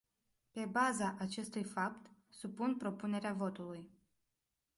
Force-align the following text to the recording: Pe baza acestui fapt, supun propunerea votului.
Pe 0.51 0.65
baza 0.65 1.15
acestui 1.19 1.63
fapt, 1.63 2.09
supun 2.29 2.77
propunerea 2.77 3.33
votului. 3.33 3.89